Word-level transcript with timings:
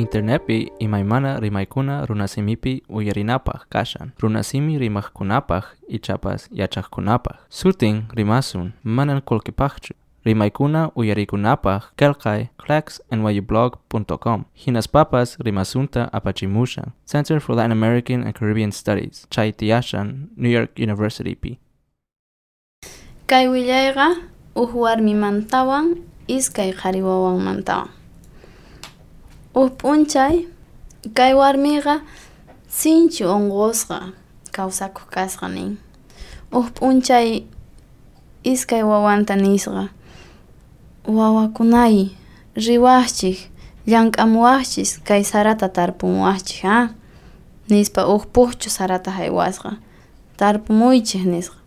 Internepi 0.00 0.72
imaimana 0.78 1.40
rimaikuna 1.40 2.06
runasimipi 2.06 2.82
uyarinapah 2.88 3.68
kashan. 3.68 4.10
Runasimi 4.18 4.78
Rimahkunapah 4.78 5.64
ichapas 5.88 6.48
yachakunapa 6.52 7.34
Sutin 7.48 8.02
rimasun 8.14 8.72
manan 8.84 9.20
kolkipachu. 9.20 9.94
Rimaikuna 10.24 10.90
uyarikunapaj 10.96 11.82
kelkai 11.96 12.48
clax 12.56 13.00
nyublog.com. 13.12 14.44
Hinas 14.54 14.88
papas 14.88 15.36
rimasunta 15.38 16.08
apachimushan. 16.12 16.92
Center 17.04 17.40
for 17.40 17.56
Latin 17.56 17.72
American 17.72 18.22
and 18.22 18.34
Caribbean 18.34 18.72
Studies. 18.72 19.26
Chaitiashan, 19.30 20.28
New 20.36 20.50
York 20.50 20.78
University 20.78 21.34
P. 21.34 21.58
Kaiwillaga 23.26 24.16
uhuarmi 24.56 25.14
mantawan 25.14 25.96
iskai 26.26 26.72
qariwawan 26.72 27.44
mantawan. 27.44 27.99
Uj 29.54 29.68
p'unchay 29.78 30.46
kay 31.14 31.32
warmiqa 31.34 31.94
sinchi 32.68 33.24
unqusqa 33.26 33.98
kawsakuq 34.54 35.08
kasqa 35.14 35.48
nin. 35.50 35.78
Uj 36.54 36.66
p'unchay 36.76 37.42
iskay 38.46 38.82
wawanta 38.86 39.34
nisqa. 39.34 39.90
Wawakunay 41.16 42.14
riwaqchik 42.54 43.38
llank'amuwaqchis 43.90 44.90
kay 45.02 45.22
sarata 45.26 45.66
tarpumuwaqchik 45.76 46.62
ha? 46.68 46.78
Nispa 47.70 48.06
uj 48.06 48.22
puqchu 48.34 48.70
sarata 48.70 49.10
haywasqa 49.18 49.70
tarpumuychik 50.38 51.24
nisqa. 51.26 51.58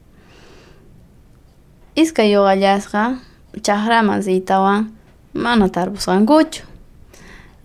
Iskay 2.00 2.32
yoqallasqa 2.32 3.20
chaqraman 3.66 4.24
siytawan 4.24 4.82
mana 5.34 5.68
tarpusqankuchu 5.76 6.64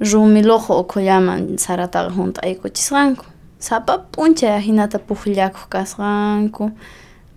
rumi 0.00 0.42
luqu 0.42 0.72
ukhullaman 0.82 1.58
sarataqa 1.58 2.10
hunt'aykuchisqanku 2.14 3.24
sapa 3.58 3.98
p'unchay 4.12 4.62
hinata 4.62 4.98
puqllakuq 4.98 5.66
kasqanku 5.74 6.70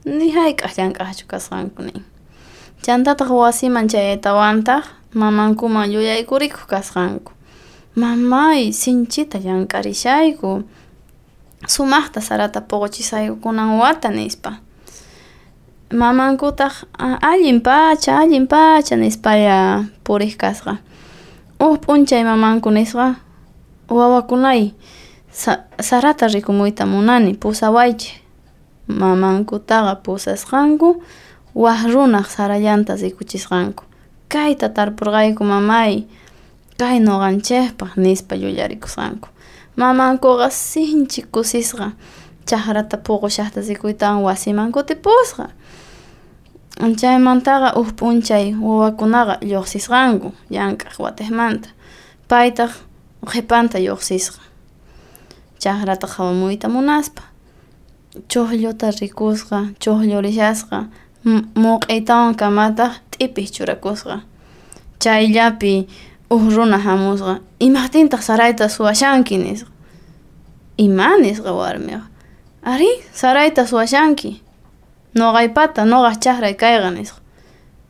ni 0.06 0.30
hayk'aq 0.38 0.72
llank'aqchu 0.78 1.26
kasqanku 1.26 1.82
nin 1.82 2.06
chantataq 2.86 3.30
wasiman 3.30 3.90
chayaytawantaq 3.90 4.86
mamankuman 5.14 5.90
yuyaykurikuq 5.90 6.70
kasqanku 6.70 7.34
mamay 7.96 8.72
sinchita 8.72 9.42
llank'arishayku 9.42 10.64
sumaqta 11.68 12.22
sarata 12.22 12.62
puquchisayku 12.62 13.36
kunan 13.42 13.78
wata 13.78 14.10
nispa. 14.10 14.58
Mamankutaq 15.94 16.88
allin 17.22 17.60
pacha 17.62 18.24
allin 18.24 18.48
pacha 18.48 18.96
nispalla 18.96 19.84
puriq 20.04 20.38
kasqa 20.38 20.78
Urp'unchaymamanku 21.62 22.42
mamanku 22.42 22.70
nisqa 22.74 23.08
wawakunay 23.98 24.74
sa 25.32 25.52
sarata 25.80 26.26
rikumuyta 26.28 26.86
munani 26.90 27.38
pusawaychik. 27.42 28.18
Mamankutaqa 28.88 29.94
pusasqanku 30.04 30.90
wak 31.64 31.82
runaq 31.94 32.26
sara 32.36 32.58
llanta 32.58 32.94
rikuchisqanku 33.04 33.84
kayta 34.34 34.68
tarpurqayku 34.76 35.44
mamay 35.46 35.94
kay 36.80 36.98
nuqanchikpaq 37.00 37.92
nispa 38.04 38.34
llullayrikusqanku. 38.42 39.28
Mamankuqa 39.78 40.50
sinchi 40.50 41.22
kusisqa 41.34 41.88
chakrata 42.50 42.98
puqushaqta 42.98 43.62
rikuytawan 43.70 44.24
wasiman 44.26 44.72
kutipusqa 44.74 45.46
chaymantaqa 46.80 47.76
uj 47.80 47.90
p'unchay 47.98 48.56
wawakunaqa 48.56 49.40
lluqsisqanku 49.42 50.32
llank'aq 50.54 50.96
watiqmanta 51.04 51.70
paytaq 52.30 52.72
qhipanta 53.32 53.78
lluqsisqa 53.80 54.42
chaqrataq 55.62 56.12
hamuyta 56.18 56.68
munaspa. 56.70 57.22
Chuqlluta 58.28 58.92
rikusqa 59.00 59.60
chuqllu 59.80 60.18
rishasqa 60.26 60.88
muq'iytawan 61.64 62.36
kamataq 62.36 62.92
t'ipih 63.12 63.48
churakusqa. 63.56 64.22
Chayllapi 65.00 65.88
uj 66.34 66.44
runa 66.56 66.78
hamusqa. 66.78 67.40
Imaqtintaq 67.60 68.22
sarayta 68.22 68.66
suwashanki 68.70 69.38
nisqa 69.38 69.70
ima 70.78 71.18
nisqa 71.22 71.52
warmiqa. 71.54 72.02
Ari 72.66 72.90
sarayta 73.14 73.66
suwashanki 73.68 74.42
nuqaypata 75.16 75.86
nuqaq 75.86 76.16
chaqray 76.24 76.54
kayqa 76.56 76.90
nisqa 76.92 77.20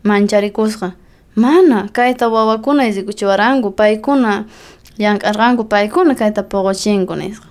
mancharikusqa 0.03 0.91
mana 1.35 1.87
kayta 1.93 2.29
wawakunay 2.29 2.93
sikuchiwaranku 2.93 3.71
paykuna 3.71 4.45
llank'arqanku 4.99 5.63
paykuna 5.71 6.15
kayta 6.15 6.43
puquchinku 6.43 7.15
nisqa 7.15 7.47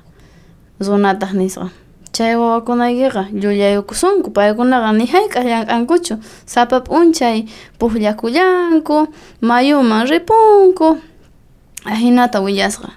runataq 0.81 1.33
nisqa 1.41 1.71
chay 2.13 2.35
wawakunaykiqa 2.35 3.31
llullayukusunku 3.33 4.29
paykunaqa 4.35 4.91
ni 4.99 5.07
hayk'aq 5.07 5.45
llank'ankuchu. 5.47 6.19
Sapa 6.47 6.81
p'unchay 6.83 7.47
puqllakullanku 7.79 9.07
mayuman 9.41 10.09
ripunku. 10.11 10.99
Hinata 11.87 12.43
willasqa 12.43 12.91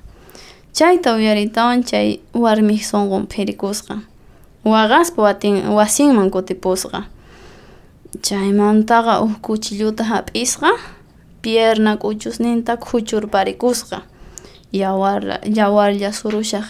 chayta 0.73 1.13
uyariytawan 1.13 1.85
chay 1.85 2.19
warmik 2.33 2.83
sunqun 2.83 3.29
phirikusqa 3.29 4.01
waqaspa 4.65 5.21
watin 5.21 5.55
wasinman 5.77 6.29
kutipusqa 6.31 7.03
chaymantaqa 8.25 9.21
uj 9.25 9.33
kuchilluta 9.41 10.03
hap'isqa 10.03 10.71
pierna 11.41 11.97
k'uchusninta 11.97 12.77
khuchurparikusqa. 12.77 14.01
Yawarla 14.73 15.37
yawarlla 15.57 16.09
surushaq. 16.11 16.65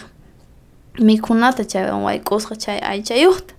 Mikhunata 1.00 1.64
chaywan 1.64 2.02
wayk'usqa 2.06 2.54
chay 2.56 2.78
aychayuqta. 2.82 3.54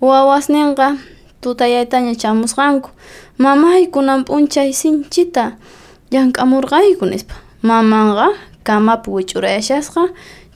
Wawasninqa 0.00 0.96
tutayaytaña 1.40 2.14
chamusqanku. 2.22 2.90
Mamay 3.38 3.86
kunan 3.94 4.24
p'unchay 4.24 4.72
sinchita 4.72 5.52
llank'amurqayku 6.10 7.04
nispa. 7.06 7.34
Mamanqa 7.62 8.26
kamapi 8.64 9.10
wich'urayashasqa 9.10 10.02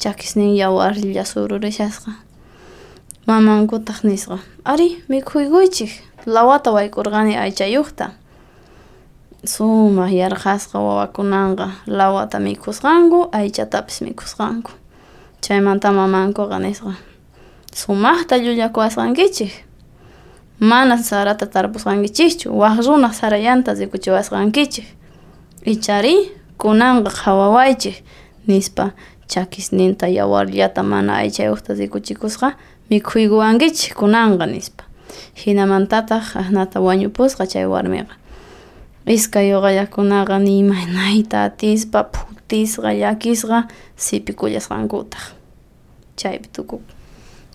chakisnin 0.00 0.56
yawarlla 0.56 1.24
sururishasqa 1.24 2.10
mamankutaq 3.28 3.98
nisqa 4.08 4.38
ari 4.64 4.88
mikhuykuychik. 5.08 5.92
Lawata 6.26 6.72
wayk'urqani 6.72 7.36
aychayuqta. 7.36 8.10
Sumaq 9.44 10.10
yarqasqa 10.20 10.78
wawakunanqa. 10.86 11.66
Lawata 11.86 12.38
mikhusqanku 12.40 13.28
aychatapis 13.32 14.00
mikhusqanku. 14.06 14.72
Chaymanta 15.44 15.92
mamankuqa 15.92 16.58
nisqa 16.58 16.92
sumaqta 17.74 18.34
llullakuwasqankichik 18.42 19.52
mana 20.60 20.96
sarata 20.98 21.46
tarpusqankichikchu. 21.46 22.48
Waq 22.50 22.76
runaq 22.86 23.12
sarallanta 23.14 23.76
sikuchiwasqankichik 23.76 24.86
ichari 25.72 26.32
kunanqa 26.58 27.10
qhawawaychik 27.10 27.96
nispa 28.48 28.90
chakisninta 29.28 30.08
yawarllata 30.08 30.82
mana 30.82 31.20
aychayuqta 31.22 31.76
sikuchikusqa 31.76 32.56
mikhuykuwankichik 32.90 33.94
kunanqa 33.94 34.46
nispa 34.46 34.84
hinamantataq 35.34 36.36
asnata 36.40 36.80
wañupusqa 36.80 37.46
chay 37.46 37.66
warmiqa. 37.66 38.14
Iskay 39.08 39.54
uqallakunaqa 39.56 40.36
ni 40.38 40.58
imanayta 40.60 41.44
atispa 41.48 42.04
phutisqa 42.12 42.92
llakisqa 42.92 43.58
sipikullasqankutaq 43.96 45.24
chaypi 46.16 46.48
tukuq 46.52 46.82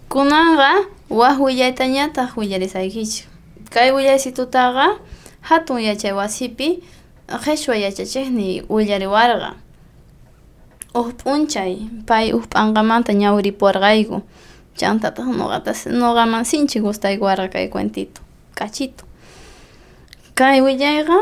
kunanqa 0.09 0.89
waq 1.09 1.37
willaytañataq 1.45 2.29
willarisaykichik 2.37 3.27
kay 3.69 3.91
willaysitutaqa 3.93 4.97
hatun 5.49 5.81
yachay 5.81 6.13
wasipi 6.13 6.81
qhichwa 7.43 7.75
yachachiqmi 7.85 8.65
willariwarqa 8.69 9.53
uj 10.95 11.09
p'unchay 11.21 11.73
pay 12.09 12.33
uj 12.33 12.45
p'anqamanta 12.49 13.13
ñawiripuwarqayku 14.73 14.79
chantataq 14.79 15.25
nuqatas 15.39 15.79
nuqaman 15.87 16.45
sinchi 16.45 16.79
gustaykuwarqa 16.79 17.47
kay 17.53 17.67
cuentito 17.69 18.21
kachito 18.55 19.03
kay 20.35 20.61
willayqa 20.61 21.19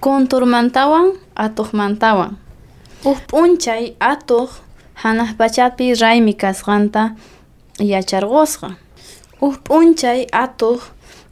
kunturmantawan 0.00 1.06
atuqmantawan 1.36 2.36
uj 3.04 3.18
p'unchay 3.30 3.94
atuq 4.00 4.50
hanaq 5.02 5.30
pachapi 5.38 5.94
raymi 6.02 6.34
kasqanta 6.34 7.02
yacharqusqa 7.92 8.70
uj 9.40 9.54
p'unchay 9.66 10.26
atuq 10.32 10.80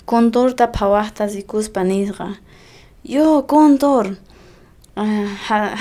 kunturta 0.06 0.66
phawaqta 0.76 1.28
sikuspa 1.28 1.82
nisqa 1.84 2.28
yo 3.04 3.42
kuntur 3.42 4.06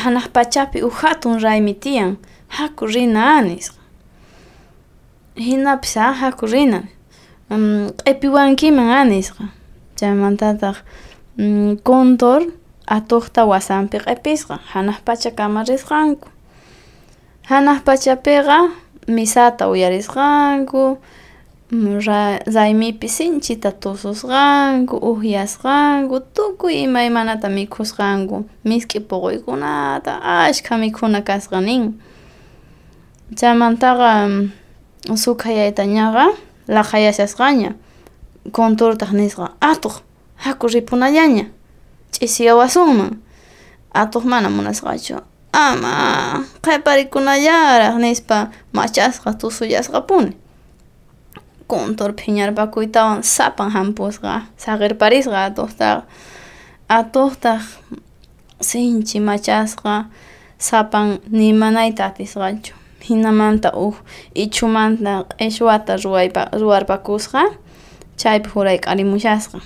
hanaq 0.04 0.28
pachapi 0.34 0.84
uj 0.88 0.94
hatun 1.02 1.42
raymi 1.42 1.74
tiyan 1.74 2.18
haku 2.58 2.86
rina 2.86 3.42
Hinapisaha 5.36 6.32
corrina. 6.32 6.84
q'ipiwanki 7.50 8.70
mm, 8.72 8.74
e 8.74 8.78
mana 8.78 9.04
nisqa 9.10 9.44
chaymantata 9.98 10.76
kuntur 11.84 12.42
mm, 12.46 12.54
atuqta 12.86 13.46
wasanpi 13.46 13.98
q'ipisqa 14.06 14.60
hanaq 14.74 15.02
pacha 15.06 15.32
kama 15.32 15.66
hanaq 17.50 17.80
pachapiqa 17.86 18.58
misata 19.08 19.68
uyarisqanku 19.68 21.02
raymipi 22.56 23.08
mm, 23.08 23.16
sinchita 23.18 23.72
tususqanku 23.72 24.96
uhyasqanku 25.02 26.20
tukuy 26.36 26.86
imaymanata 26.86 27.50
mikhusqanku 27.50 28.46
misk'i 28.64 29.00
puquykunata 29.00 30.22
ashkha 30.22 30.78
mikhuna 30.78 31.22
kasqa 31.26 31.62
nin 31.62 31.98
chaymantaqa 33.34 34.10
Oso 35.08 35.36
kaya 35.36 35.68
eta 35.70 35.86
nara, 35.86 36.28
la 36.68 36.84
kaya 36.84 37.14
zaz 37.14 37.36
gaina. 37.36 37.76
Kontor 38.52 38.98
eta 38.98 39.08
nez 39.14 39.36
ga, 39.36 39.54
atok, 39.62 40.02
hako 40.44 40.68
ripuna 40.68 41.12
jaina. 41.14 41.46
Txezi 42.12 42.50
gau 42.50 42.60
azuma. 42.60 43.10
Atok 43.94 44.26
mana 44.26 44.50
munaz 44.50 44.82
gatsua. 44.82 45.24
Ama, 45.54 46.44
kaiparikuna 46.62 47.38
jara, 47.40 47.94
nez 47.98 48.22
pa, 48.22 48.50
machaz 48.74 49.22
tuzu 49.40 49.66
jaz 49.70 49.88
gapune. 49.90 50.34
Kontor 51.68 52.14
piñar 52.14 52.52
bako 52.52 52.82
itaban, 52.82 53.24
sapan 53.24 53.72
hampuz 53.72 54.20
ga, 54.20 54.42
zagir 54.58 54.98
pariz 54.98 55.26
ga, 55.26 55.46
atok 55.46 55.74
ta, 55.78 56.04
atok 56.90 57.40
ta. 57.40 57.62
Hinamanta 63.08 63.70
huk 63.76 63.96
ichumanta 64.36 65.24
q'iswata 65.30 65.98
ruwaypa 66.04 66.42
ruwarpakusqa 66.60 67.42
chaypi 68.22 68.50
jurayk'arimushasqa 68.54 69.60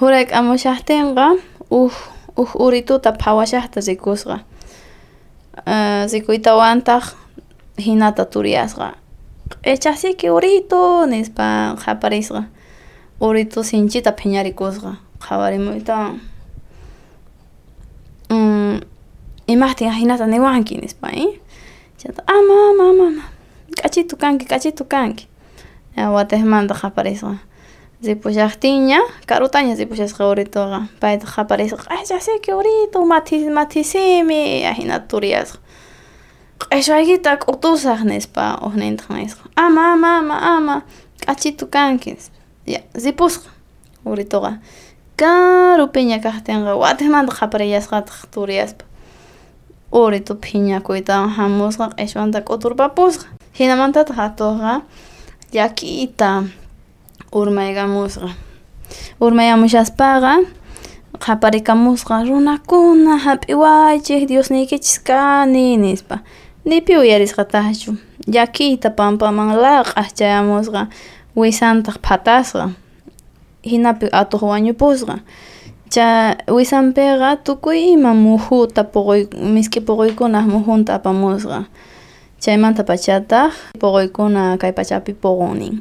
jurayk'amushaptinqa 0.00 1.26
huk 1.70 1.92
huk 2.36 2.50
urituta 2.64 3.12
phawashaqta 3.22 3.80
rikusqa 3.88 4.36
rikuytawantaq 6.12 7.04
hinata 7.86 8.24
turiyasqa 8.32 8.86
q'ichasiki 9.62 10.30
uritu 10.30 11.06
nispa 11.12 11.76
qaparisqa 11.84 12.42
uritu 13.20 13.60
sinchita 13.64 14.12
phiñarikusqa 14.18 14.92
qhawarimuytawan 15.24 16.20
imaqtin 19.52 19.92
hinata 19.92 20.26
niwanki 20.26 20.78
nispa 20.82 21.08
chayta 21.10 21.49
ama 22.26 22.54
ama 22.70 22.84
ama 22.90 23.06
ama 23.08 23.22
k'achitu 23.76 24.16
kanki 24.16 24.44
k'achitu 24.46 24.84
kanki 24.84 25.28
watejmanta 26.14 26.74
qaparisqa 26.74 27.36
ripushaqtinña 28.06 28.98
karutaña 29.28 29.74
ripushasqa 29.76 30.24
urituqa 30.32 30.80
payta 31.00 31.26
qaparisqa 31.34 31.82
q'ishasiki 31.88 32.50
uritu 32.56 33.04
mathi 33.04 33.36
mathisimi 33.50 34.64
hinata 34.78 35.06
turiyasqa 35.10 35.58
q'ishwaykita 36.62 37.36
k'utusaq 37.42 38.00
nispa 38.08 38.56
uqnintaq 38.66 39.08
nisqa 39.16 39.44
ama 39.56 39.92
ama 39.92 40.10
ama 40.18 40.36
ama 40.56 40.76
k'achitu 41.20 41.66
kanki 41.66 42.16
ya 42.66 42.80
ripusqa 43.04 43.48
urituqa 44.06 44.52
karupiña 45.20 46.18
kaqtinqa 46.24 46.72
watejmanta 46.82 47.32
qapariyasqataq 47.40 48.18
turiyaspa 48.32 48.84
uritu 49.92 50.34
phiñakuytawan 50.38 51.30
hamusqa 51.36 51.90
q'ishwanta 51.96 52.40
k'uturpapusqa 52.46 53.26
hinamantataq 53.58 54.18
atuqqa 54.26 54.72
llakiyta 55.54 56.30
urmaykamusqa 57.32 58.30
urmayamushaspaqa 59.20 60.32
qaparikamusqa 61.24 62.22
runakuna 62.28 63.18
hap'iwaychik 63.26 64.28
diosnikichis 64.30 64.98
kani 65.02 65.76
nispa 65.76 66.16
nipi 66.64 66.94
uyarisqataqchu 67.02 67.90
llakiyta 68.32 68.90
pampaman 68.98 69.58
laq'aq 69.64 70.08
chayamusqa 70.18 70.86
wisantaq 71.36 71.96
phatasqa 72.06 72.70
hinapi 73.70 74.06
atuq 74.12 74.42
wañupusqa 74.52 75.18
cha 75.90 76.36
wisanpiqa 76.56 77.36
tukuy 77.44 77.78
ima 77.94 78.14
muhuta 78.14 78.84
puquy 78.84 79.26
misk'i 79.54 79.80
puquykunaq 79.80 80.46
muhunta 80.46 80.94
apamusqa 80.94 81.64
chaymanta 82.42 82.82
pachataq 82.88 83.52
puquykuna 83.80 84.42
kay 84.60 84.72
pachapi 84.72 85.12
puqun 85.22 85.58
nin 85.58 85.74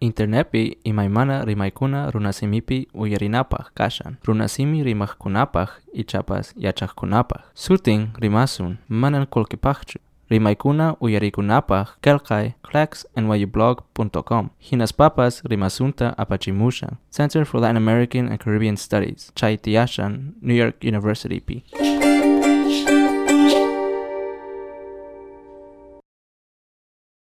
Internetpi 0.00 0.78
imaymana 0.84 1.44
rimaykuna 1.44 2.10
runasimipi 2.10 2.88
uyarinapaq 2.94 3.66
kashan. 3.74 4.16
Runasimi 4.24 4.82
rimaqkunapaq 4.84 5.68
ichapas 5.92 6.54
yachaqkunapaq. 6.56 7.42
Sutin 7.54 8.08
rimasun 8.16 8.78
manan 8.88 9.26
qullqipaqchu. 9.26 9.98
Rimaykuna 10.30 10.96
uyarikunapaq 11.00 11.88
kelkay 12.02 12.52
clacksnyublog.com. 12.62 14.48
Hinaspapas 14.70 15.42
rimasunta 15.44 16.14
apachimushan. 16.18 16.96
Center 17.10 17.44
for 17.44 17.60
Latin 17.60 17.76
American 17.76 18.28
and 18.28 18.38
Caribbean 18.38 18.76
Studies. 18.76 19.32
Chaitiashan, 19.34 20.34
New 20.40 20.54
York 20.54 20.84
University 20.84 21.40
P. 21.40 21.64